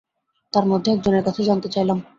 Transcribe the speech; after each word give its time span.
তাঁর 0.53 0.65
মধ্যে 0.65 0.89
একজনের 0.91 1.23
কাছে 1.23 1.41
জানতে 1.43 1.67
চাইলাম। 1.69 1.97